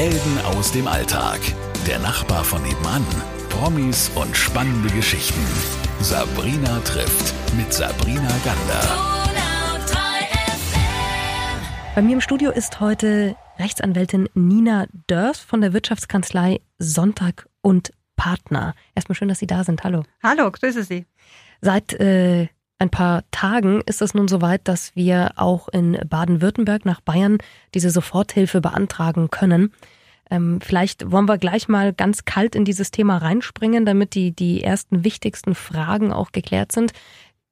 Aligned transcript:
Helden 0.00 0.38
aus 0.56 0.72
dem 0.72 0.86
Alltag. 0.88 1.40
Der 1.86 1.98
Nachbar 1.98 2.42
von 2.42 2.62
nebenan. 2.62 3.04
Promis 3.50 4.10
und 4.14 4.34
spannende 4.34 4.88
Geschichten. 4.94 5.44
Sabrina 6.00 6.80
trifft 6.86 7.34
mit 7.54 7.70
Sabrina 7.70 8.30
Gander. 8.42 8.80
Bei 11.94 12.00
mir 12.00 12.14
im 12.14 12.22
Studio 12.22 12.50
ist 12.50 12.80
heute 12.80 13.36
Rechtsanwältin 13.58 14.30
Nina 14.32 14.86
Dörf 15.06 15.36
von 15.36 15.60
der 15.60 15.74
Wirtschaftskanzlei 15.74 16.62
Sonntag 16.78 17.46
und 17.60 17.92
Partner. 18.16 18.74
Erstmal 18.94 19.16
schön, 19.16 19.28
dass 19.28 19.40
Sie 19.40 19.46
da 19.46 19.64
sind. 19.64 19.84
Hallo. 19.84 20.04
Hallo, 20.22 20.50
grüße 20.50 20.82
Sie. 20.82 21.04
Seit 21.60 21.92
äh, 22.00 22.48
ein 22.80 22.90
paar 22.90 23.24
Tagen 23.30 23.82
ist 23.84 24.00
es 24.00 24.14
nun 24.14 24.26
soweit, 24.26 24.66
dass 24.66 24.96
wir 24.96 25.32
auch 25.36 25.68
in 25.68 25.98
Baden-Württemberg 26.08 26.86
nach 26.86 27.02
Bayern 27.02 27.36
diese 27.74 27.90
Soforthilfe 27.90 28.62
beantragen 28.62 29.28
können. 29.30 29.74
Ähm, 30.30 30.60
vielleicht 30.62 31.10
wollen 31.10 31.28
wir 31.28 31.36
gleich 31.36 31.68
mal 31.68 31.92
ganz 31.92 32.24
kalt 32.24 32.54
in 32.54 32.64
dieses 32.64 32.90
Thema 32.90 33.18
reinspringen, 33.18 33.84
damit 33.84 34.14
die, 34.14 34.32
die 34.32 34.64
ersten 34.64 35.04
wichtigsten 35.04 35.54
Fragen 35.54 36.10
auch 36.10 36.32
geklärt 36.32 36.72
sind. 36.72 36.92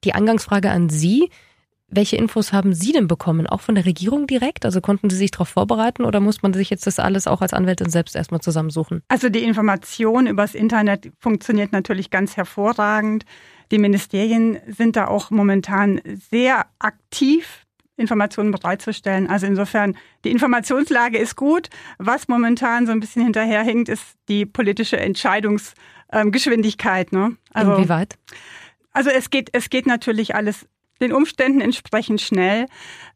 Die 0.03 0.15
Angangsfrage 0.15 0.71
an 0.71 0.89
Sie. 0.89 1.29
Welche 1.91 2.17
Infos 2.17 2.53
haben 2.53 2.73
Sie 2.73 2.91
denn 2.91 3.07
bekommen? 3.07 3.47
Auch 3.47 3.61
von 3.61 3.73
der 3.75 3.85
Regierung 3.85 4.27
direkt? 4.27 4.65
Also 4.65 4.81
konnten 4.81 5.09
Sie 5.09 5.15
sich 5.15 5.31
darauf 5.31 5.47
vorbereiten 5.49 6.05
oder 6.05 6.19
muss 6.19 6.43
man 6.43 6.53
sich 6.53 6.69
jetzt 6.69 6.85
das 6.85 6.99
alles 6.99 7.25
auch 7.27 7.41
als 7.41 7.53
Anwältin 7.53 7.89
selbst 7.89 8.15
erstmal 8.15 8.41
zusammensuchen? 8.41 9.01
Also 9.07 9.29
die 9.29 9.43
Information 9.43 10.27
übers 10.27 10.53
Internet 10.53 11.11
funktioniert 11.19 11.71
natürlich 11.71 12.11
ganz 12.11 12.37
hervorragend. 12.37 13.25
Die 13.71 13.79
Ministerien 13.79 14.59
sind 14.67 14.95
da 14.95 15.07
auch 15.07 15.31
momentan 15.31 15.99
sehr 16.29 16.67
aktiv, 16.79 17.65
Informationen 17.97 18.51
bereitzustellen. 18.51 19.27
Also 19.27 19.47
insofern, 19.47 19.97
die 20.23 20.29
Informationslage 20.31 21.17
ist 21.17 21.35
gut. 21.35 21.69
Was 21.97 22.27
momentan 22.27 22.85
so 22.85 22.91
ein 22.91 22.99
bisschen 22.99 23.23
hinterherhinkt, 23.23 23.89
ist 23.89 24.03
die 24.27 24.45
politische 24.45 24.97
Entscheidungsgeschwindigkeit. 24.97 27.11
Ne? 27.11 27.37
Also, 27.53 27.73
Inwieweit? 27.75 28.19
Also 28.91 29.09
es 29.09 29.29
geht, 29.29 29.49
es 29.53 29.69
geht 29.69 29.85
natürlich 29.85 30.35
alles 30.35 30.67
den 31.01 31.13
Umständen 31.13 31.61
entsprechend 31.61 32.21
schnell. 32.21 32.65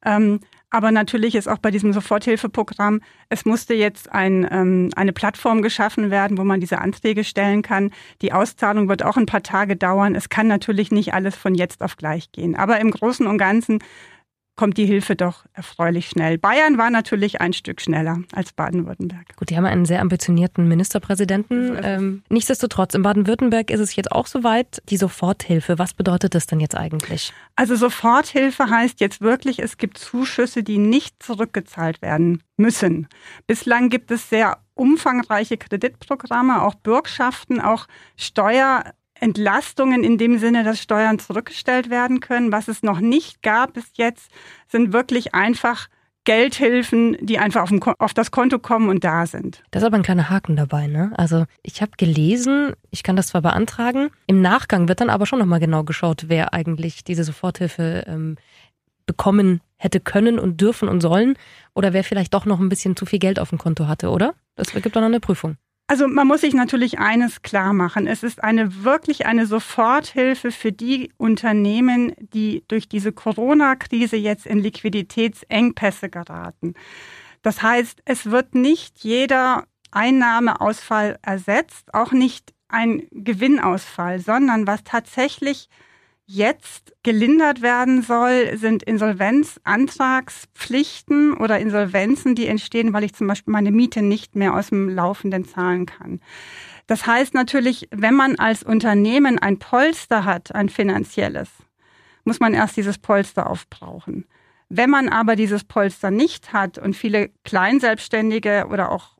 Ähm, 0.05 0.39
aber 0.73 0.91
natürlich 0.91 1.35
ist 1.35 1.47
auch 1.47 1.59
bei 1.59 1.69
diesem 1.69 1.93
Soforthilfeprogramm, 1.93 3.01
es 3.29 3.45
musste 3.45 3.75
jetzt 3.75 4.11
ein, 4.11 4.47
ähm, 4.49 4.89
eine 4.95 5.13
Plattform 5.13 5.61
geschaffen 5.61 6.09
werden, 6.09 6.39
wo 6.39 6.43
man 6.43 6.61
diese 6.61 6.79
Anträge 6.79 7.23
stellen 7.23 7.61
kann. 7.61 7.91
Die 8.23 8.33
Auszahlung 8.33 8.89
wird 8.89 9.03
auch 9.03 9.15
ein 9.15 9.27
paar 9.27 9.43
Tage 9.43 9.75
dauern. 9.75 10.15
Es 10.15 10.29
kann 10.29 10.47
natürlich 10.47 10.91
nicht 10.91 11.13
alles 11.13 11.35
von 11.35 11.53
jetzt 11.53 11.83
auf 11.83 11.95
gleich 11.95 12.31
gehen. 12.31 12.55
Aber 12.55 12.79
im 12.79 12.89
Großen 12.89 13.27
und 13.27 13.37
Ganzen 13.37 13.83
kommt 14.55 14.77
die 14.77 14.85
Hilfe 14.85 15.15
doch 15.15 15.45
erfreulich 15.53 16.09
schnell. 16.09 16.37
Bayern 16.37 16.77
war 16.77 16.89
natürlich 16.89 17.41
ein 17.41 17.53
Stück 17.53 17.81
schneller 17.81 18.19
als 18.33 18.53
Baden-Württemberg. 18.53 19.35
Gut, 19.35 19.49
die 19.49 19.57
haben 19.57 19.65
einen 19.65 19.85
sehr 19.85 20.01
ambitionierten 20.01 20.67
Ministerpräsidenten. 20.67 21.77
Ähm, 21.81 22.23
nichtsdestotrotz, 22.29 22.93
in 22.93 23.01
Baden-Württemberg 23.01 23.71
ist 23.71 23.79
es 23.79 23.95
jetzt 23.95 24.11
auch 24.11 24.27
soweit, 24.27 24.81
die 24.89 24.97
Soforthilfe. 24.97 25.79
Was 25.79 25.93
bedeutet 25.93 26.35
das 26.35 26.45
denn 26.45 26.59
jetzt 26.59 26.75
eigentlich? 26.75 27.33
Also 27.55 27.75
Soforthilfe 27.75 28.69
heißt 28.69 28.99
jetzt 28.99 29.21
wirklich, 29.21 29.59
es 29.59 29.77
gibt 29.77 29.97
Zuschüsse, 29.97 30.63
die 30.63 30.77
nicht 30.77 31.21
zurückgezahlt 31.23 32.01
werden 32.01 32.43
müssen. 32.57 33.07
Bislang 33.47 33.89
gibt 33.89 34.11
es 34.11 34.29
sehr 34.29 34.59
umfangreiche 34.75 35.57
Kreditprogramme, 35.57 36.61
auch 36.61 36.75
Bürgschaften, 36.75 37.59
auch 37.59 37.87
Steuer 38.15 38.83
Entlastungen 39.23 40.03
in 40.03 40.17
dem 40.17 40.37
Sinne, 40.37 40.63
dass 40.63 40.79
Steuern 40.79 41.17
zurückgestellt 41.17 41.89
werden 41.89 42.19
können. 42.19 42.51
Was 42.51 42.67
es 42.67 42.83
noch 42.83 42.99
nicht 42.99 43.41
gab 43.41 43.73
bis 43.73 43.85
jetzt, 43.95 44.29
sind 44.67 44.93
wirklich 44.93 45.33
einfach 45.33 45.87
Geldhilfen, 46.25 47.17
die 47.19 47.37
einfach 47.37 47.63
auf, 47.63 47.95
auf, 47.99 48.13
das 48.13 48.31
Konto 48.31 48.57
kommen 48.57 48.87
und 48.87 49.03
da 49.03 49.25
sind. 49.25 49.61
Da 49.71 49.79
ist 49.79 49.85
aber 49.85 49.97
ein 49.97 50.03
kleiner 50.03 50.29
Haken 50.29 50.55
dabei, 50.55 50.87
ne? 50.87 51.11
Also 51.17 51.45
ich 51.63 51.81
habe 51.81 51.91
gelesen, 51.97 52.73
ich 52.91 53.03
kann 53.03 53.17
das 53.17 53.27
zwar 53.27 53.41
beantragen, 53.41 54.09
im 54.27 54.41
Nachgang 54.41 54.87
wird 54.87 55.01
dann 55.01 55.09
aber 55.09 55.25
schon 55.25 55.39
nochmal 55.39 55.59
genau 55.59 55.83
geschaut, 55.83 56.25
wer 56.27 56.53
eigentlich 56.53 57.03
diese 57.03 57.25
Soforthilfe 57.25 58.05
ähm, 58.07 58.37
bekommen 59.05 59.59
hätte 59.75 59.99
können 59.99 60.39
und 60.39 60.61
dürfen 60.61 60.87
und 60.87 61.01
sollen 61.01 61.35
oder 61.73 61.91
wer 61.91 62.05
vielleicht 62.05 62.33
doch 62.33 62.45
noch 62.45 62.61
ein 62.61 62.69
bisschen 62.69 62.95
zu 62.95 63.05
viel 63.05 63.19
Geld 63.19 63.37
auf 63.37 63.49
dem 63.49 63.57
Konto 63.57 63.87
hatte, 63.87 64.09
oder? 64.09 64.33
Das 64.55 64.71
gibt 64.71 64.95
dann 64.95 65.03
eine 65.03 65.19
Prüfung. 65.19 65.57
Also 65.93 66.07
man 66.07 66.25
muss 66.25 66.41
sich 66.41 66.55
natürlich 66.55 66.97
eines 66.97 67.43
klar 67.43 67.71
machen. 67.71 68.07
Es 68.07 68.23
ist 68.23 68.43
eine 68.43 68.83
wirklich 68.83 69.27
eine 69.27 69.45
Soforthilfe 69.45 70.49
für 70.49 70.71
die 70.71 71.11
Unternehmen, 71.17 72.13
die 72.17 72.63
durch 72.67 72.89
diese 72.89 73.11
Corona-Krise 73.11 74.15
jetzt 74.15 74.47
in 74.47 74.57
Liquiditätsengpässe 74.57 76.09
geraten. 76.09 76.73
Das 77.43 77.61
heißt, 77.61 78.01
es 78.05 78.31
wird 78.31 78.55
nicht 78.55 79.03
jeder 79.03 79.65
Einnahmeausfall 79.91 81.19
ersetzt, 81.21 81.93
auch 81.93 82.11
nicht 82.11 82.55
ein 82.69 83.03
Gewinnausfall, 83.11 84.19
sondern 84.19 84.65
was 84.65 84.83
tatsächlich 84.83 85.69
jetzt 86.25 86.93
gelindert 87.03 87.61
werden 87.61 88.01
soll, 88.01 88.57
sind 88.57 88.83
Insolvenzantragspflichten 88.83 91.37
oder 91.37 91.59
Insolvenzen, 91.59 92.35
die 92.35 92.47
entstehen, 92.47 92.93
weil 92.93 93.03
ich 93.03 93.13
zum 93.13 93.27
Beispiel 93.27 93.51
meine 93.51 93.71
Miete 93.71 94.01
nicht 94.01 94.35
mehr 94.35 94.53
aus 94.53 94.69
dem 94.69 94.87
Laufenden 94.89 95.45
zahlen 95.45 95.85
kann. 95.85 96.21
Das 96.87 97.05
heißt 97.05 97.33
natürlich, 97.33 97.87
wenn 97.91 98.15
man 98.15 98.37
als 98.37 98.63
Unternehmen 98.63 99.39
ein 99.39 99.59
Polster 99.59 100.25
hat, 100.25 100.55
ein 100.55 100.69
finanzielles, 100.69 101.49
muss 102.23 102.39
man 102.39 102.53
erst 102.53 102.77
dieses 102.77 102.97
Polster 102.97 103.49
aufbrauchen. 103.49 104.25
Wenn 104.69 104.89
man 104.89 105.09
aber 105.09 105.35
dieses 105.35 105.63
Polster 105.63 106.09
nicht 106.09 106.53
hat 106.53 106.77
und 106.77 106.95
viele 106.95 107.29
Kleinselbstständige 107.43 108.67
oder 108.69 108.91
auch 108.91 109.17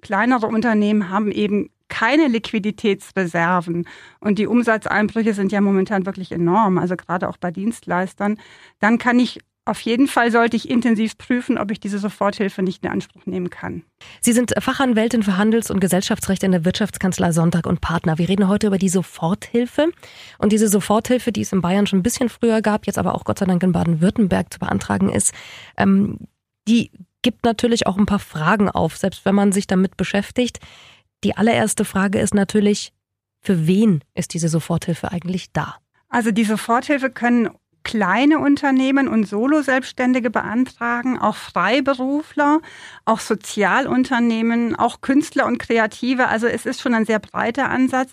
kleinere 0.00 0.46
Unternehmen 0.46 1.10
haben 1.10 1.32
eben 1.32 1.70
keine 1.88 2.28
Liquiditätsreserven 2.28 3.86
und 4.20 4.38
die 4.38 4.46
Umsatzeinbrüche 4.46 5.34
sind 5.34 5.52
ja 5.52 5.60
momentan 5.60 6.06
wirklich 6.06 6.32
enorm, 6.32 6.78
also 6.78 6.96
gerade 6.96 7.28
auch 7.28 7.36
bei 7.36 7.50
Dienstleistern, 7.50 8.38
dann 8.80 8.98
kann 8.98 9.18
ich 9.18 9.40
auf 9.66 9.80
jeden 9.80 10.08
Fall 10.08 10.30
sollte 10.30 10.56
ich 10.56 10.68
intensiv 10.68 11.16
prüfen, 11.16 11.56
ob 11.56 11.70
ich 11.70 11.80
diese 11.80 11.98
Soforthilfe 11.98 12.62
nicht 12.62 12.84
in 12.84 12.90
Anspruch 12.90 13.24
nehmen 13.24 13.48
kann. 13.48 13.82
Sie 14.20 14.32
sind 14.32 14.52
Fachanwältin 14.58 15.22
für 15.22 15.38
Handels- 15.38 15.70
und 15.70 15.80
Gesellschaftsrecht 15.80 16.42
in 16.42 16.52
der 16.52 16.66
Wirtschaftskanzlei 16.66 17.32
Sonntag 17.32 17.66
und 17.66 17.80
Partner. 17.80 18.18
Wir 18.18 18.28
reden 18.28 18.48
heute 18.48 18.66
über 18.66 18.76
die 18.76 18.90
Soforthilfe. 18.90 19.90
Und 20.36 20.52
diese 20.52 20.68
Soforthilfe, 20.68 21.32
die 21.32 21.40
es 21.40 21.52
in 21.52 21.62
Bayern 21.62 21.86
schon 21.86 22.00
ein 22.00 22.02
bisschen 22.02 22.28
früher 22.28 22.60
gab, 22.60 22.86
jetzt 22.86 22.98
aber 22.98 23.14
auch 23.14 23.24
Gott 23.24 23.38
sei 23.38 23.46
Dank 23.46 23.62
in 23.62 23.72
Baden-Württemberg 23.72 24.52
zu 24.52 24.58
beantragen 24.58 25.08
ist, 25.08 25.32
ähm, 25.78 26.18
die 26.68 26.90
gibt 27.22 27.44
natürlich 27.46 27.86
auch 27.86 27.96
ein 27.96 28.06
paar 28.06 28.18
Fragen 28.18 28.68
auf, 28.68 28.98
selbst 28.98 29.24
wenn 29.24 29.34
man 29.34 29.52
sich 29.52 29.66
damit 29.66 29.96
beschäftigt. 29.96 30.58
Die 31.24 31.36
allererste 31.36 31.84
Frage 31.84 32.20
ist 32.20 32.34
natürlich, 32.34 32.92
für 33.40 33.66
wen 33.66 34.04
ist 34.14 34.34
diese 34.34 34.48
Soforthilfe 34.48 35.10
eigentlich 35.10 35.52
da? 35.52 35.76
Also 36.08 36.30
die 36.30 36.44
Soforthilfe 36.44 37.10
können 37.10 37.50
kleine 37.82 38.38
Unternehmen 38.38 39.08
und 39.08 39.26
Solo-Selbstständige 39.26 40.30
beantragen, 40.30 41.18
auch 41.18 41.36
Freiberufler, 41.36 42.60
auch 43.04 43.20
Sozialunternehmen, 43.20 44.74
auch 44.76 45.00
Künstler 45.00 45.46
und 45.46 45.58
Kreative. 45.58 46.28
Also 46.28 46.46
es 46.46 46.66
ist 46.66 46.80
schon 46.80 46.94
ein 46.94 47.04
sehr 47.04 47.18
breiter 47.18 47.68
Ansatz. 47.70 48.12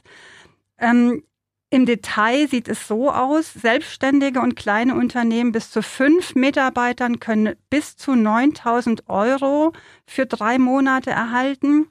Ähm, 0.78 1.24
Im 1.70 1.86
Detail 1.86 2.50
sieht 2.50 2.68
es 2.68 2.88
so 2.88 3.12
aus, 3.12 3.54
Selbstständige 3.54 4.42
und 4.42 4.56
kleine 4.56 4.96
Unternehmen 4.96 5.52
bis 5.52 5.72
zu 5.72 5.82
fünf 5.82 6.36
Mitarbeitern 6.36 7.20
können 7.20 7.56
bis 7.70 7.96
zu 7.96 8.16
9000 8.16 9.10
Euro 9.10 9.74
für 10.06 10.26
drei 10.26 10.58
Monate 10.60 11.12
erhalten. 11.12 11.88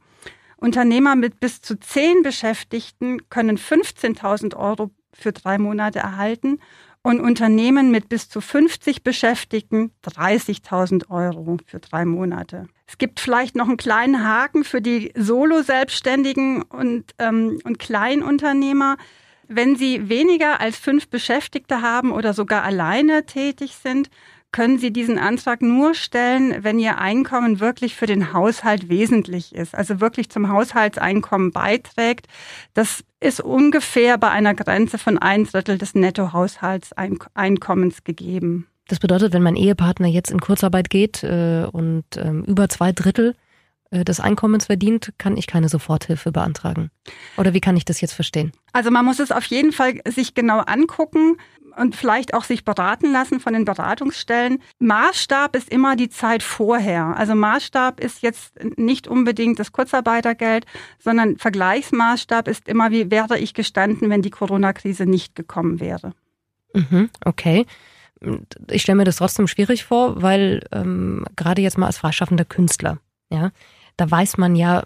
Unternehmer 0.60 1.16
mit 1.16 1.41
bis 1.41 1.60
zu 1.62 1.78
zehn 1.78 2.22
Beschäftigten 2.22 3.28
können 3.31 3.56
15.000 3.56 4.56
Euro 4.56 4.91
für 5.12 5.32
drei 5.32 5.59
Monate 5.59 5.98
erhalten 5.98 6.59
und 7.03 7.21
Unternehmen 7.21 7.91
mit 7.91 8.09
bis 8.09 8.28
zu 8.28 8.41
50 8.41 9.03
Beschäftigten 9.03 9.91
30.000 10.04 11.09
Euro 11.10 11.56
für 11.65 11.81
drei 11.81 12.04
Monate. 12.04 12.69
Es 12.87 12.98
gibt 12.98 13.21
vielleicht 13.21 13.57
noch 13.57 13.68
einen 13.68 13.78
kleinen 13.78 14.27
Haken 14.27 14.65
für 14.65 14.83
die 14.83 15.12
Solo-Selbstständigen 15.16 16.62
und, 16.62 17.15
ähm, 17.18 17.59
und 17.65 17.78
Kleinunternehmer. 17.78 18.97
Wenn 19.48 19.77
sie 19.77 20.09
weniger 20.09 20.60
als 20.60 20.77
fünf 20.77 21.09
Beschäftigte 21.09 21.80
haben 21.80 22.12
oder 22.12 22.34
sogar 22.34 22.65
alleine 22.65 23.24
tätig 23.24 23.77
sind, 23.83 24.10
können 24.52 24.78
Sie 24.78 24.92
diesen 24.92 25.18
Antrag 25.18 25.62
nur 25.62 25.94
stellen, 25.94 26.62
wenn 26.62 26.78
Ihr 26.78 26.98
Einkommen 26.98 27.60
wirklich 27.60 27.94
für 27.94 28.06
den 28.06 28.32
Haushalt 28.32 28.88
wesentlich 28.88 29.54
ist, 29.54 29.74
also 29.74 30.00
wirklich 30.00 30.30
zum 30.30 30.48
Haushaltseinkommen 30.48 31.52
beiträgt. 31.52 32.26
Das 32.74 33.04
ist 33.20 33.41
ungefähr 33.41 34.18
bei 34.18 34.30
einer 34.30 34.54
Grenze 34.54 34.98
von 34.98 35.18
ein 35.18 35.44
Drittel 35.44 35.78
des 35.78 35.94
Nettohaushaltseinkommens 35.94 38.04
gegeben. 38.04 38.66
Das 38.88 38.98
bedeutet, 38.98 39.32
wenn 39.32 39.42
mein 39.42 39.56
Ehepartner 39.56 40.08
jetzt 40.08 40.32
in 40.32 40.41
Kurzarbeit 40.41 40.91
geht 40.91 41.22
äh, 41.22 41.66
und 41.70 42.04
ähm, 42.16 42.42
über 42.44 42.68
zwei 42.68 42.91
Drittel 42.91 43.36
des 43.91 44.21
Einkommens 44.21 44.66
verdient, 44.66 45.13
kann 45.19 45.37
ich 45.37 45.47
keine 45.47 45.69
Soforthilfe 45.69 46.33
beantragen. 46.33 46.91
Oder 47.37 47.54
wie 47.54 47.60
kann 47.60 47.77
ich 47.77 47.84
das 47.84 48.01
jetzt 48.01 48.13
verstehen? 48.13 48.53
Also 48.72 48.91
man 48.91 49.04
muss 49.04 49.19
es 49.19 49.33
auf 49.33 49.45
jeden 49.47 49.72
Fall 49.72 50.01
sich 50.07 50.34
genau 50.34 50.60
angucken 50.60 51.37
und 51.77 51.97
vielleicht 51.97 52.34
auch 52.34 52.45
sich 52.45 52.65
beraten 52.65 53.13
lassen 53.13 53.41
von 53.41 53.53
den 53.53 53.65
Beratungsstellen. 53.65 54.63
Maßstab 54.78 55.57
ist 55.57 55.69
immer 55.69 55.97
die 55.97 56.09
Zeit 56.09 56.42
vorher. 56.42 57.16
Also 57.16 57.34
Maßstab 57.34 58.01
ist 58.01 58.22
jetzt 58.22 58.53
nicht 58.77 59.09
unbedingt 59.09 59.59
das 59.59 59.72
Kurzarbeitergeld, 59.72 60.66
sondern 60.98 61.36
Vergleichsmaßstab 61.39 62.48
ist 62.48 62.69
immer, 62.69 62.91
wie 62.91 63.10
wäre 63.10 63.39
ich 63.39 63.54
gestanden, 63.54 64.10
wenn 64.10 64.22
die 64.22 64.31
Corona-Krise 64.31 65.07
nicht 65.07 65.34
gekommen 65.34 65.81
wäre. 65.81 66.13
Mhm, 66.75 67.10
okay. 67.25 67.66
Ich 68.69 68.83
stelle 68.83 68.97
mir 68.97 69.04
das 69.04 69.16
trotzdem 69.16 69.47
schwierig 69.48 69.84
vor, 69.84 70.21
weil 70.21 70.63
ähm, 70.72 71.25
gerade 71.36 71.63
jetzt 71.63 71.78
mal 71.78 71.86
als 71.86 71.98
freischaffender 71.98 72.45
Künstler, 72.45 72.98
ja, 73.31 73.51
da 74.00 74.10
weiß 74.10 74.38
man 74.38 74.56
ja, 74.56 74.84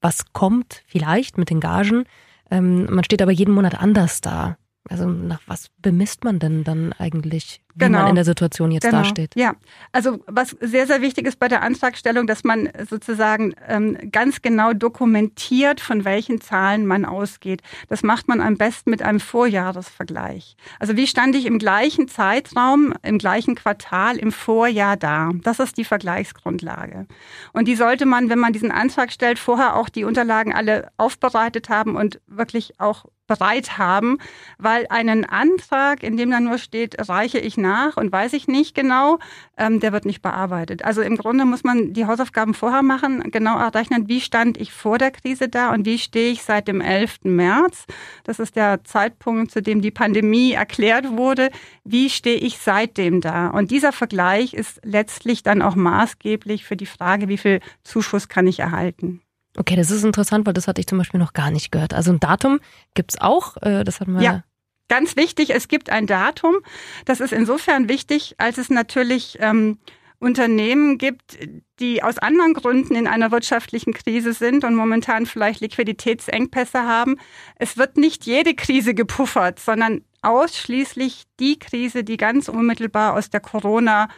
was 0.00 0.32
kommt 0.32 0.82
vielleicht 0.86 1.36
mit 1.36 1.50
den 1.50 1.60
Gagen. 1.60 2.04
Ähm, 2.50 2.86
man 2.86 3.04
steht 3.04 3.20
aber 3.20 3.32
jeden 3.32 3.52
Monat 3.54 3.80
anders 3.80 4.22
da. 4.22 4.56
Also 4.88 5.06
nach 5.06 5.42
was 5.46 5.68
bemisst 5.78 6.24
man 6.24 6.38
denn 6.38 6.64
dann 6.64 6.94
eigentlich, 6.94 7.62
wie 7.74 7.86
genau. 7.86 8.00
man 8.00 8.08
in 8.08 8.14
der 8.16 8.24
Situation 8.24 8.70
jetzt 8.70 8.84
genau. 8.84 8.98
dasteht? 8.98 9.32
Ja, 9.36 9.54
also 9.92 10.18
was 10.26 10.56
sehr, 10.60 10.86
sehr 10.86 11.02
wichtig 11.02 11.26
ist 11.26 11.38
bei 11.38 11.48
der 11.48 11.62
Antragstellung, 11.62 12.26
dass 12.26 12.44
man 12.44 12.68
sozusagen 12.88 13.54
ähm, 13.68 13.96
ganz 14.10 14.42
genau 14.42 14.72
dokumentiert, 14.72 15.80
von 15.80 16.04
welchen 16.04 16.40
Zahlen 16.40 16.86
man 16.86 17.04
ausgeht. 17.04 17.62
Das 17.88 18.02
macht 18.02 18.28
man 18.28 18.40
am 18.40 18.56
besten 18.56 18.90
mit 18.90 19.02
einem 19.02 19.20
Vorjahresvergleich. 19.20 20.56
Also 20.78 20.96
wie 20.96 21.06
stand 21.06 21.36
ich 21.36 21.46
im 21.46 21.58
gleichen 21.58 22.08
Zeitraum, 22.08 22.94
im 23.02 23.18
gleichen 23.18 23.54
Quartal 23.54 24.16
im 24.16 24.32
Vorjahr 24.32 24.96
da? 24.96 25.30
Das 25.42 25.60
ist 25.60 25.76
die 25.76 25.84
Vergleichsgrundlage. 25.84 27.06
Und 27.52 27.68
die 27.68 27.76
sollte 27.76 28.06
man, 28.06 28.28
wenn 28.28 28.38
man 28.38 28.52
diesen 28.52 28.72
Antrag 28.72 29.12
stellt, 29.12 29.38
vorher 29.38 29.76
auch 29.76 29.88
die 29.88 30.04
Unterlagen 30.04 30.52
alle 30.52 30.90
aufbereitet 30.96 31.68
haben 31.68 31.96
und 31.96 32.20
wirklich 32.26 32.80
auch 32.80 33.06
bereit 33.30 33.78
haben, 33.78 34.18
weil 34.58 34.86
einen 34.90 35.24
Antrag, 35.24 36.02
in 36.02 36.16
dem 36.16 36.32
dann 36.32 36.44
nur 36.44 36.58
steht, 36.58 37.08
reiche 37.08 37.38
ich 37.38 37.56
nach 37.60 37.96
und 37.96 38.10
weiß 38.10 38.32
ich 38.32 38.48
nicht 38.48 38.74
genau, 38.74 39.18
ähm, 39.56 39.80
der 39.80 39.92
wird 39.92 40.04
nicht 40.04 40.22
bearbeitet. 40.22 40.84
Also 40.84 41.02
im 41.02 41.16
Grunde 41.16 41.44
muss 41.44 41.64
man 41.64 41.92
die 41.92 42.06
Hausaufgaben 42.06 42.54
vorher 42.54 42.82
machen, 42.82 43.30
genau 43.30 43.58
errechnen, 43.58 44.08
wie 44.08 44.20
stand 44.20 44.58
ich 44.58 44.72
vor 44.72 44.98
der 44.98 45.10
Krise 45.10 45.48
da 45.48 45.72
und 45.72 45.86
wie 45.86 45.98
stehe 45.98 46.32
ich 46.32 46.42
seit 46.42 46.68
dem 46.68 46.80
11. 46.80 47.20
März. 47.24 47.86
Das 48.24 48.38
ist 48.38 48.56
der 48.56 48.84
Zeitpunkt, 48.84 49.50
zu 49.50 49.62
dem 49.62 49.80
die 49.80 49.90
Pandemie 49.90 50.52
erklärt 50.52 51.16
wurde. 51.16 51.50
Wie 51.84 52.10
stehe 52.10 52.36
ich 52.36 52.58
seitdem 52.58 53.20
da? 53.20 53.48
Und 53.48 53.70
dieser 53.70 53.92
Vergleich 53.92 54.54
ist 54.54 54.80
letztlich 54.84 55.42
dann 55.42 55.62
auch 55.62 55.74
maßgeblich 55.74 56.64
für 56.64 56.76
die 56.76 56.86
Frage, 56.86 57.28
wie 57.28 57.38
viel 57.38 57.60
Zuschuss 57.84 58.28
kann 58.28 58.46
ich 58.46 58.60
erhalten. 58.60 59.20
Okay, 59.56 59.74
das 59.76 59.90
ist 59.90 60.04
interessant, 60.04 60.46
weil 60.46 60.52
das 60.52 60.68
hatte 60.68 60.80
ich 60.80 60.86
zum 60.86 60.98
Beispiel 60.98 61.18
noch 61.18 61.32
gar 61.32 61.50
nicht 61.50 61.72
gehört. 61.72 61.92
Also 61.92 62.12
ein 62.12 62.20
Datum 62.20 62.60
gibt's 62.94 63.20
auch, 63.20 63.56
äh, 63.62 63.84
das 63.84 64.00
hatten 64.00 64.14
wir. 64.14 64.22
Ja. 64.22 64.44
Ganz 64.90 65.14
wichtig, 65.14 65.54
es 65.54 65.68
gibt 65.68 65.88
ein 65.88 66.08
Datum. 66.08 66.56
Das 67.04 67.20
ist 67.20 67.32
insofern 67.32 67.88
wichtig, 67.88 68.34
als 68.38 68.58
es 68.58 68.70
natürlich 68.70 69.38
ähm, 69.40 69.78
Unternehmen 70.18 70.98
gibt, 70.98 71.38
die 71.78 72.02
aus 72.02 72.18
anderen 72.18 72.54
Gründen 72.54 72.96
in 72.96 73.06
einer 73.06 73.30
wirtschaftlichen 73.30 73.94
Krise 73.94 74.32
sind 74.32 74.64
und 74.64 74.74
momentan 74.74 75.26
vielleicht 75.26 75.60
Liquiditätsengpässe 75.60 76.80
haben. 76.82 77.18
Es 77.54 77.78
wird 77.78 77.98
nicht 77.98 78.26
jede 78.26 78.54
Krise 78.54 78.92
gepuffert, 78.92 79.60
sondern 79.60 80.02
ausschließlich 80.22 81.22
die 81.38 81.60
Krise, 81.60 82.02
die 82.02 82.16
ganz 82.16 82.48
unmittelbar 82.48 83.14
aus 83.14 83.30
der 83.30 83.40
Corona- 83.40 84.08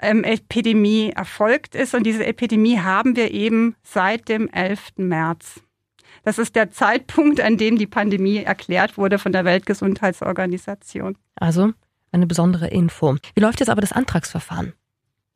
ähm, 0.00 0.24
Epidemie 0.24 1.10
erfolgt 1.14 1.76
ist. 1.76 1.94
Und 1.94 2.04
diese 2.04 2.26
Epidemie 2.26 2.80
haben 2.80 3.14
wir 3.14 3.30
eben 3.30 3.76
seit 3.82 4.28
dem 4.28 4.48
11. 4.48 4.92
März. 4.96 5.60
Das 6.24 6.38
ist 6.38 6.56
der 6.56 6.70
Zeitpunkt, 6.70 7.40
an 7.40 7.56
dem 7.56 7.78
die 7.78 7.86
Pandemie 7.86 8.38
erklärt 8.38 8.98
wurde 8.98 9.18
von 9.18 9.32
der 9.32 9.44
Weltgesundheitsorganisation. 9.44 11.16
Also 11.36 11.72
eine 12.12 12.26
besondere 12.26 12.68
Info. 12.68 13.16
Wie 13.34 13.40
läuft 13.40 13.60
jetzt 13.60 13.68
aber 13.68 13.80
das 13.80 13.92
Antragsverfahren? 13.92 14.72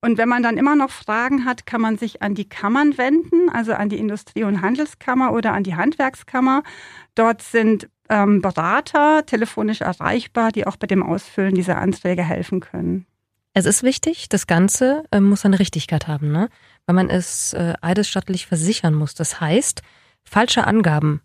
Und 0.01 0.17
wenn 0.17 0.29
man 0.29 0.43
dann 0.43 0.59
immer 0.59 0.77
noch 0.77 0.91
Fragen 0.91 1.45
hat, 1.45 1.67
kann 1.67 1.81
man 1.81 1.99
sich 1.99 2.23
an 2.23 2.35
die 2.35 2.49
Kammern 2.49 2.99
wenden, 2.99 3.49
also 3.49 3.73
an 3.73 3.89
die 3.89 3.99
Industrie- 3.99 4.45
und 4.45 4.63
Handelskammer 4.63 5.33
oder 5.33 5.55
an 5.55 5.65
die 5.65 5.75
Handwerkskammer. 5.75 6.63
Dort 7.17 7.43
sind 7.43 7.89
ähm, 8.09 8.41
Berater 8.41 9.27
telefonisch 9.27 9.81
erreichbar, 9.81 10.53
die 10.53 10.67
auch 10.67 10.77
bei 10.77 10.87
dem 10.87 11.03
Ausfüllen 11.03 11.55
dieser 11.55 11.79
Anträge 11.79 12.23
helfen 12.23 12.61
können. 12.61 13.07
Es 13.59 13.67
ist 13.67 13.83
wichtig, 13.83 14.29
das 14.29 14.47
Ganze 14.47 15.03
äh, 15.11 15.19
muss 15.19 15.45
eine 15.45 15.59
Richtigkeit 15.59 16.07
haben, 16.07 16.31
ne? 16.31 16.49
weil 16.87 16.95
man 16.95 17.11
es 17.11 17.55
äh, 17.55 17.75
eidesstattlich 17.81 18.47
versichern 18.47 18.95
muss. 18.95 19.15
Das 19.15 19.41
heißt, 19.41 19.83
falsche 20.23 20.65
Angaben, 20.65 21.23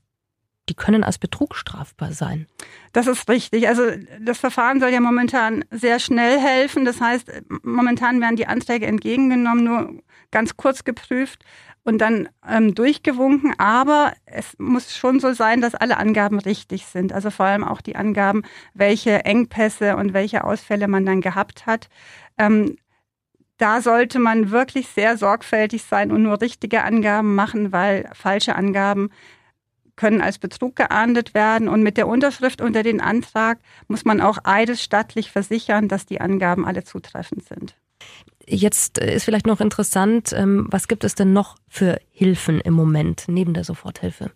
die 0.70 0.76
können 0.76 1.04
als 1.04 1.18
Betrug 1.18 1.56
strafbar 1.56 2.14
sein. 2.14 2.48
Das 2.94 3.08
ist 3.08 3.28
richtig. 3.30 3.68
Also 3.68 3.84
das 4.20 4.38
Verfahren 4.38 4.80
soll 4.80 4.90
ja 4.90 5.02
momentan 5.02 5.66
sehr 5.72 6.00
schnell 6.00 6.40
helfen. 6.40 6.86
Das 6.86 7.02
heißt, 7.02 7.32
momentan 7.64 8.22
werden 8.22 8.38
die 8.38 8.48
Anträge 8.48 8.86
entgegengenommen, 8.86 9.64
nur 9.64 10.04
ganz 10.32 10.56
kurz 10.56 10.84
geprüft 10.84 11.44
und 11.84 11.98
dann 12.00 12.30
ähm, 12.48 12.76
durchgewunken. 12.76 13.54
Aber 13.58 14.14
es 14.26 14.58
muss 14.58 14.96
schon 14.96 15.20
so 15.20 15.34
sein, 15.34 15.60
dass 15.60 15.76
alle 15.76 15.98
Angaben 15.98 16.40
richtig 16.40 16.86
sind. 16.86 17.12
Also 17.12 17.30
vor 17.30 17.46
allem 17.46 17.66
auch 17.66 17.82
die 17.82 17.98
Angaben, 17.98 18.44
welche 18.74 19.26
Engpässe 19.26 19.98
und 19.98 20.14
welche 20.14 20.46
Ausfälle 20.46 20.88
man 20.88 21.06
dann 21.06 21.20
gehabt 21.20 21.66
hat. 21.66 21.90
Ähm, 22.38 22.78
da 23.58 23.82
sollte 23.82 24.18
man 24.20 24.50
wirklich 24.50 24.88
sehr 24.88 25.18
sorgfältig 25.18 25.84
sein 25.84 26.12
und 26.12 26.24
nur 26.24 26.42
richtige 26.42 26.84
Angaben 26.84 27.36
machen, 27.36 27.72
weil 27.72 28.10
falsche 28.14 28.56
Angaben 28.56 29.10
können 29.96 30.22
als 30.22 30.40
Betrug 30.40 30.76
geahndet 30.76 31.34
werden. 31.34 31.68
Und 31.68 31.84
mit 31.84 31.98
der 31.98 32.08
Unterschrift 32.08 32.62
unter 32.62 32.84
den 32.84 33.02
Antrag 33.02 33.60
muss 33.88 34.06
man 34.06 34.22
auch 34.22 34.40
eidesstattlich 34.44 35.32
versichern, 35.32 35.88
dass 35.88 36.06
die 36.06 36.22
Angaben 36.22 36.66
alle 36.66 36.84
zutreffend 36.84 37.46
sind. 37.46 37.76
Jetzt 38.46 38.98
ist 38.98 39.24
vielleicht 39.24 39.48
noch 39.48 39.62
interessant, 39.62 40.34
ähm, 40.34 40.68
was 40.70 40.90
gibt 40.90 41.06
es 41.06 41.16
denn 41.16 41.32
noch 41.32 41.56
für 41.70 41.98
Hilfen 42.12 42.60
im 42.60 42.74
Moment 42.74 43.24
neben 43.28 43.54
der 43.54 43.64
Soforthilfe? 43.64 44.32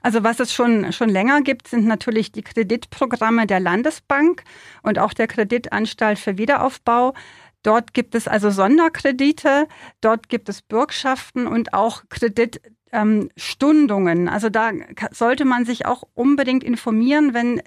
Also 0.00 0.24
was 0.24 0.40
es 0.40 0.52
schon, 0.52 0.92
schon 0.92 1.08
länger 1.08 1.42
gibt, 1.42 1.68
sind 1.68 1.86
natürlich 1.86 2.32
die 2.32 2.42
Kreditprogramme 2.42 3.46
der 3.46 3.60
Landesbank 3.60 4.42
und 4.82 4.98
auch 4.98 5.12
der 5.12 5.28
Kreditanstalt 5.28 6.18
für 6.18 6.38
Wiederaufbau. 6.38 7.14
Dort 7.62 7.94
gibt 7.94 8.16
es 8.16 8.26
also 8.26 8.50
Sonderkredite, 8.50 9.68
dort 10.00 10.28
gibt 10.28 10.48
es 10.48 10.62
Bürgschaften 10.62 11.46
und 11.46 11.72
auch 11.72 12.02
Kreditstundungen. 12.08 12.81
Ähm, 12.92 13.30
also 14.28 14.48
da 14.50 14.70
sollte 15.10 15.44
man 15.44 15.64
sich 15.64 15.86
auch 15.86 16.02
unbedingt 16.14 16.62
informieren, 16.62 17.34
wenn 17.34 17.62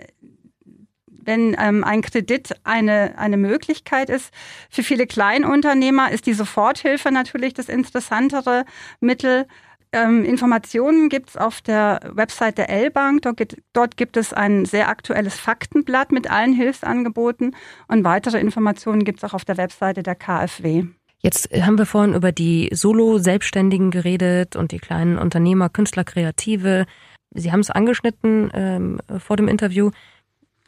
wenn 1.28 1.56
ähm, 1.60 1.84
ein 1.84 2.02
Kredit 2.02 2.56
eine, 2.64 3.18
eine 3.18 3.38
Möglichkeit 3.38 4.10
ist. 4.10 4.32
Für 4.70 4.84
viele 4.84 5.08
Kleinunternehmer 5.08 6.12
ist 6.12 6.28
die 6.28 6.34
Soforthilfe 6.34 7.12
natürlich 7.12 7.54
das 7.56 7.68
interessantere 7.68 8.64
Mittel. 9.00 9.48
Ähm, 9.92 10.26
Informationen 10.26 11.10
gibt's 11.10 11.38
auf 11.38 11.62
der 11.62 12.00
Website 12.12 12.58
der 12.58 12.70
L-Bank. 12.70 13.22
Dort, 13.22 13.56
dort 13.74 13.98
gibt 13.98 14.18
es 14.18 14.34
ein 14.34 14.66
sehr 14.66 14.90
aktuelles 14.90 15.40
Faktenblatt 15.40 16.12
mit 16.12 16.30
allen 16.30 16.54
Hilfsangeboten 16.54 17.56
und 17.88 18.04
weitere 18.04 18.40
Informationen 18.40 19.04
gibt's 19.04 19.24
auch 19.24 19.34
auf 19.34 19.46
der 19.46 19.58
Webseite 19.58 20.04
der 20.04 20.16
KfW. 20.16 20.86
Jetzt 21.26 21.50
haben 21.60 21.80
wir 21.80 21.88
vorhin 21.88 22.14
über 22.14 22.32
die 22.32 22.70
Solo-Selbstständigen 22.72 23.90
geredet 23.90 24.56
und 24.56 24.72
die 24.72 24.78
kleinen 24.78 25.18
Unternehmer, 25.18 25.70
Künstler, 25.70 26.04
Kreative. 26.04 26.86
Sie 27.32 27.52
haben 27.52 27.62
es 27.62 27.72
angeschnitten 27.72 28.52
ähm, 28.54 29.00
vor 29.18 29.36
dem 29.36 29.48
Interview. 29.48 29.90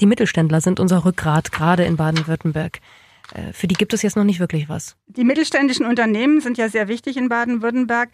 Die 0.02 0.08
Mittelständler 0.08 0.60
sind 0.60 0.80
unser 0.80 1.06
Rückgrat, 1.06 1.52
gerade 1.52 1.84
in 1.84 1.96
Baden-Württemberg. 1.96 2.80
Äh, 3.36 3.54
für 3.54 3.68
die 3.68 3.76
gibt 3.76 3.94
es 3.94 4.02
jetzt 4.02 4.18
noch 4.18 4.24
nicht 4.24 4.40
wirklich 4.40 4.68
was. 4.68 4.96
Die 5.06 5.24
mittelständischen 5.24 5.86
Unternehmen 5.86 6.42
sind 6.42 6.58
ja 6.58 6.70
sehr 6.70 6.88
wichtig 6.88 7.18
in 7.18 7.30
Baden-Württemberg. 7.30 8.10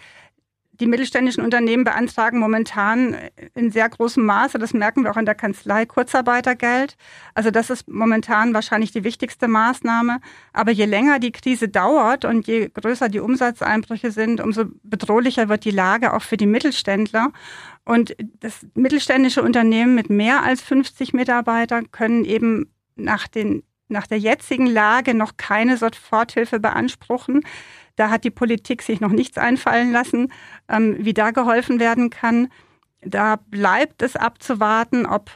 Die 0.80 0.88
mittelständischen 0.88 1.44
Unternehmen 1.44 1.84
beantragen 1.84 2.40
momentan 2.40 3.16
in 3.54 3.70
sehr 3.70 3.88
großem 3.88 4.26
Maße, 4.26 4.58
das 4.58 4.74
merken 4.74 5.04
wir 5.04 5.12
auch 5.12 5.18
in 5.18 5.26
der 5.26 5.36
Kanzlei, 5.36 5.86
Kurzarbeitergeld. 5.86 6.98
Also 7.36 7.52
das 7.52 7.70
ist 7.70 7.88
momentan 7.88 8.56
wahrscheinlich 8.56 8.92
die 8.92 9.04
wichtigste 9.04 9.48
Maßnahme. 9.48 10.20
Aber 10.52 10.72
je 10.72 10.86
länger 10.86 11.20
die 11.20 11.32
Krise 11.32 11.70
dauert 11.70 12.26
und 12.26 12.48
je 12.48 12.70
größer 12.70 13.08
die 13.08 13.20
Umsatzeinbrüche 13.20 14.10
sind, 14.10 14.42
umso 14.42 14.66
bedrohlicher 14.82 15.48
wird 15.48 15.64
die 15.64 15.72
Lage 15.72 16.12
auch 16.12 16.24
für 16.24 16.38
die 16.38 16.48
Mittelständler. 16.48 17.32
Und 17.86 18.16
das 18.40 18.66
mittelständische 18.74 19.44
Unternehmen 19.44 19.94
mit 19.94 20.10
mehr 20.10 20.42
als 20.42 20.62
50 20.62 21.14
Mitarbeitern 21.14 21.92
können 21.92 22.26
eben 22.26 22.74
nach 22.96 23.28
den 23.28 23.62
nach 23.90 24.08
der 24.08 24.18
jetzigen 24.18 24.66
Lage 24.66 25.14
noch 25.14 25.38
keine 25.38 25.78
Soforthilfe 25.78 26.60
beanspruchen. 26.60 27.42
Da 27.96 28.10
hat 28.10 28.24
die 28.24 28.32
Politik 28.32 28.82
sich 28.82 29.00
noch 29.02 29.12
nichts 29.12 29.38
einfallen 29.38 29.92
lassen, 29.92 30.32
ähm, 30.68 30.96
wie 31.00 31.14
da 31.14 31.32
geholfen 31.32 31.80
werden 31.80 32.10
kann. 32.10 32.50
Da 33.02 33.36
bleibt 33.36 34.02
es 34.02 34.16
abzuwarten, 34.16 35.06
ob 35.06 35.30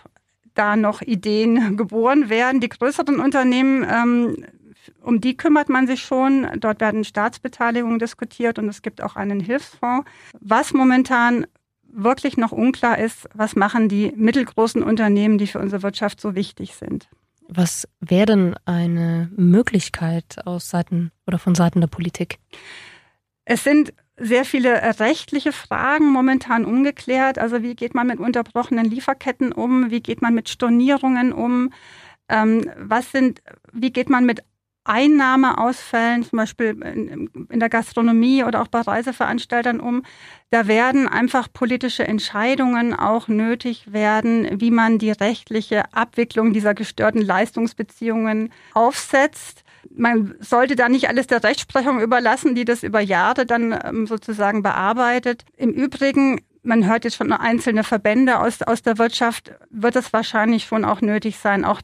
da 0.53 0.75
noch 0.75 1.01
Ideen 1.01 1.77
geboren 1.77 2.29
werden. 2.29 2.61
Die 2.61 2.69
größeren 2.69 3.19
Unternehmen, 3.19 3.85
ähm, 3.89 4.45
um 5.01 5.21
die 5.21 5.37
kümmert 5.37 5.69
man 5.69 5.87
sich 5.87 6.01
schon. 6.01 6.47
Dort 6.59 6.79
werden 6.81 7.03
Staatsbeteiligungen 7.03 7.99
diskutiert 7.99 8.57
und 8.57 8.67
es 8.69 8.81
gibt 8.81 9.01
auch 9.01 9.15
einen 9.15 9.39
Hilfsfonds. 9.39 10.09
Was 10.39 10.73
momentan 10.73 11.45
wirklich 11.89 12.37
noch 12.37 12.51
unklar 12.51 12.97
ist, 12.99 13.27
was 13.33 13.55
machen 13.55 13.89
die 13.89 14.13
mittelgroßen 14.15 14.83
Unternehmen, 14.83 15.37
die 15.37 15.47
für 15.47 15.59
unsere 15.59 15.83
Wirtschaft 15.83 16.21
so 16.21 16.35
wichtig 16.35 16.75
sind. 16.75 17.09
Was 17.49 17.87
wäre 17.99 18.25
denn 18.25 18.55
eine 18.65 19.29
Möglichkeit 19.35 20.45
aus 20.45 20.69
Seiten 20.69 21.11
oder 21.25 21.39
von 21.39 21.55
Seiten 21.55 21.79
der 21.81 21.87
Politik? 21.87 22.39
Es 23.45 23.63
sind 23.63 23.93
sehr 24.17 24.45
viele 24.45 24.99
rechtliche 24.99 25.51
Fragen 25.51 26.11
momentan 26.11 26.65
ungeklärt. 26.65 27.37
Also 27.37 27.61
wie 27.61 27.75
geht 27.75 27.93
man 27.93 28.07
mit 28.07 28.19
unterbrochenen 28.19 28.89
Lieferketten 28.89 29.51
um? 29.51 29.91
Wie 29.91 30.01
geht 30.01 30.21
man 30.21 30.33
mit 30.33 30.49
Stornierungen 30.49 31.31
um? 31.31 31.71
Ähm, 32.27 32.69
was 32.77 33.11
sind, 33.11 33.41
wie 33.71 33.91
geht 33.91 34.09
man 34.09 34.25
mit 34.25 34.43
Einnahmeausfällen, 34.88 36.24
zum 36.24 36.38
Beispiel 36.38 36.70
in 37.50 37.60
der 37.60 37.70
Gastronomie 37.70 38.44
oder 38.44 38.62
auch 38.62 38.67
bei 38.67 38.82
Reiseveranstaltern 38.82 39.79
um. 39.79 40.03
Da 40.50 40.67
werden 40.67 41.08
einfach 41.08 41.51
politische 41.51 42.08
Entscheidungen 42.08 42.94
auch 42.94 43.27
nötig 43.27 43.91
werden, 43.91 44.48
wie 44.62 44.72
man 44.72 44.98
die 44.98 45.12
rechtliche 45.12 45.94
Abwicklung 45.94 46.53
dieser 46.53 46.74
gestörten 46.74 47.22
Leistungsbeziehungen 47.22 48.51
aufsetzt. 48.74 49.63
Man 49.89 50.36
sollte 50.39 50.75
da 50.75 50.89
nicht 50.89 51.10
alles 51.10 51.27
der 51.27 51.44
Rechtsprechung 51.44 52.01
überlassen, 52.01 52.56
die 52.56 52.65
das 52.65 52.84
über 52.84 53.00
Jahre 53.00 53.46
dann 53.46 53.77
ähm, 53.84 54.08
sozusagen 54.08 54.63
bearbeitet. 54.63 55.46
Im 55.56 55.72
Übrigen 55.72 56.41
man 56.67 56.86
hört 56.86 57.06
jetzt 57.06 57.15
schon 57.15 57.32
einzelne 57.32 57.84
Verbände 57.84 58.39
aus, 58.39 58.62
aus 58.62 58.82
der 58.82 58.98
Wirtschaft, 58.98 59.53
wird 59.70 59.96
es 59.96 60.12
wahrscheinlich 60.12 60.65
schon 60.65 60.84
auch 60.86 61.01
nötig 61.01 61.38
sein, 61.39 61.63
auch 61.63 61.82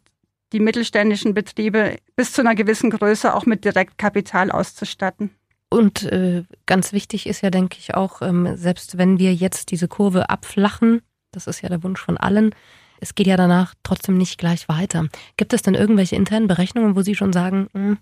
die 0.53 0.59
mittelständischen 0.59 1.33
Betriebe 1.33 1.97
bis 2.15 2.31
zu 2.31 2.41
einer 2.41 2.55
gewissen 2.55 2.89
Größe 2.89 3.33
auch 3.33 3.45
mit 3.45 3.65
Direktkapital 3.65 4.51
auszustatten. 4.51 5.31
Und 5.69 6.03
äh, 6.03 6.43
ganz 6.67 6.93
wichtig 6.93 7.25
ist 7.25 7.41
ja, 7.41 7.49
denke 7.49 7.77
ich, 7.79 7.95
auch, 7.95 8.21
ähm, 8.21 8.55
selbst 8.55 8.97
wenn 8.99 9.17
wir 9.17 9.33
jetzt 9.33 9.71
diese 9.71 9.87
Kurve 9.87 10.29
abflachen, 10.29 11.01
das 11.31 11.47
ist 11.47 11.61
ja 11.61 11.69
der 11.69 11.83
Wunsch 11.83 11.99
von 11.99 12.17
allen, 12.17 12.53
es 12.99 13.15
geht 13.15 13.27
ja 13.27 13.35
danach 13.35 13.73
trotzdem 13.81 14.15
nicht 14.15 14.37
gleich 14.37 14.69
weiter. 14.69 15.07
Gibt 15.35 15.51
es 15.51 15.63
denn 15.63 15.73
irgendwelche 15.73 16.15
internen 16.15 16.47
Berechnungen, 16.47 16.95
wo 16.95 17.01
Sie 17.01 17.15
schon 17.15 17.33
sagen, 17.33 17.67
mh, 17.73 17.81
hm, 17.81 17.97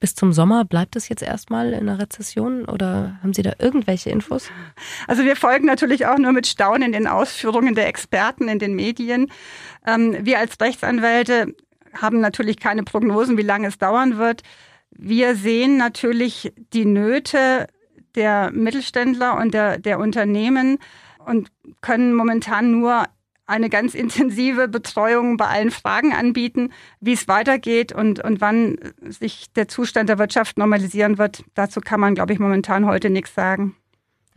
bis 0.00 0.14
zum 0.14 0.32
Sommer 0.32 0.64
bleibt 0.64 0.94
es 0.94 1.08
jetzt 1.08 1.22
erstmal 1.22 1.72
in 1.72 1.88
einer 1.88 1.98
Rezession 1.98 2.66
oder 2.66 3.18
haben 3.20 3.34
Sie 3.34 3.42
da 3.42 3.54
irgendwelche 3.58 4.10
Infos? 4.10 4.48
Also 5.08 5.24
wir 5.24 5.34
folgen 5.34 5.66
natürlich 5.66 6.06
auch 6.06 6.18
nur 6.18 6.32
mit 6.32 6.46
Staunen 6.46 6.92
den 6.92 7.08
Ausführungen 7.08 7.74
der 7.74 7.88
Experten 7.88 8.46
in 8.48 8.60
den 8.60 8.74
Medien. 8.76 9.30
Ähm, 9.84 10.16
wir 10.22 10.38
als 10.38 10.60
Rechtsanwälte 10.60 11.52
haben 11.92 12.20
natürlich 12.20 12.58
keine 12.58 12.82
Prognosen, 12.82 13.36
wie 13.36 13.42
lange 13.42 13.68
es 13.68 13.78
dauern 13.78 14.18
wird. 14.18 14.42
Wir 14.90 15.34
sehen 15.34 15.76
natürlich 15.76 16.52
die 16.72 16.84
Nöte 16.84 17.66
der 18.14 18.50
Mittelständler 18.52 19.36
und 19.38 19.54
der, 19.54 19.78
der 19.78 19.98
Unternehmen 19.98 20.78
und 21.24 21.50
können 21.80 22.14
momentan 22.14 22.70
nur 22.70 23.04
eine 23.46 23.70
ganz 23.70 23.94
intensive 23.94 24.68
Betreuung 24.68 25.36
bei 25.36 25.46
allen 25.46 25.70
Fragen 25.70 26.12
anbieten, 26.12 26.70
wie 27.00 27.14
es 27.14 27.28
weitergeht 27.28 27.92
und, 27.92 28.22
und 28.22 28.40
wann 28.40 28.76
sich 29.02 29.52
der 29.54 29.68
Zustand 29.68 30.08
der 30.08 30.18
Wirtschaft 30.18 30.58
normalisieren 30.58 31.18
wird. 31.18 31.44
Dazu 31.54 31.80
kann 31.80 32.00
man, 32.00 32.14
glaube 32.14 32.32
ich, 32.32 32.38
momentan 32.38 32.86
heute 32.86 33.08
nichts 33.08 33.34
sagen. 33.34 33.74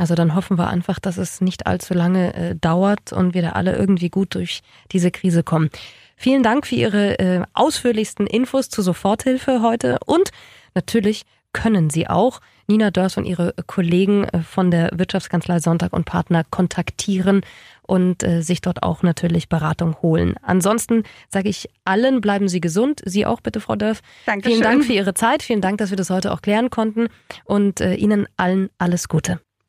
Also 0.01 0.15
dann 0.15 0.33
hoffen 0.33 0.57
wir 0.57 0.67
einfach, 0.67 0.97
dass 0.99 1.17
es 1.17 1.41
nicht 1.41 1.67
allzu 1.67 1.93
lange 1.93 2.33
äh, 2.33 2.55
dauert 2.55 3.13
und 3.13 3.35
wir 3.35 3.43
da 3.43 3.49
alle 3.49 3.75
irgendwie 3.75 4.09
gut 4.09 4.33
durch 4.33 4.61
diese 4.91 5.11
Krise 5.11 5.43
kommen. 5.43 5.69
Vielen 6.15 6.41
Dank 6.41 6.65
für 6.65 6.73
Ihre 6.73 7.19
äh, 7.19 7.43
ausführlichsten 7.53 8.25
Infos 8.25 8.69
zur 8.69 8.83
Soforthilfe 8.83 9.61
heute 9.61 9.99
und 10.07 10.31
natürlich 10.73 11.21
können 11.53 11.91
Sie 11.91 12.07
auch 12.07 12.41
Nina 12.65 12.89
Dörs 12.89 13.15
und 13.17 13.25
ihre 13.25 13.53
Kollegen 13.67 14.23
äh, 14.23 14.39
von 14.41 14.71
der 14.71 14.89
Wirtschaftskanzlei 14.91 15.59
Sonntag 15.59 15.93
und 15.93 16.05
Partner 16.05 16.45
kontaktieren 16.49 17.41
und 17.83 18.23
äh, 18.23 18.41
sich 18.41 18.61
dort 18.61 18.81
auch 18.81 19.03
natürlich 19.03 19.49
Beratung 19.49 19.97
holen. 20.01 20.33
Ansonsten 20.41 21.03
sage 21.29 21.49
ich 21.49 21.69
allen, 21.85 22.21
bleiben 22.21 22.47
Sie 22.47 22.59
gesund. 22.59 23.03
Sie 23.05 23.27
auch 23.27 23.41
bitte, 23.41 23.59
Frau 23.59 23.75
Dörf. 23.75 24.01
Dankeschön. 24.25 24.53
Vielen 24.53 24.63
Dank 24.63 24.83
für 24.83 24.93
Ihre 24.93 25.13
Zeit. 25.13 25.43
Vielen 25.43 25.61
Dank, 25.61 25.77
dass 25.77 25.91
wir 25.91 25.97
das 25.97 26.09
heute 26.09 26.31
auch 26.31 26.41
klären 26.41 26.71
konnten. 26.71 27.07
Und 27.43 27.81
äh, 27.81 27.93
Ihnen 27.93 28.27
allen 28.37 28.71
alles 28.79 29.07
Gute. 29.07 29.39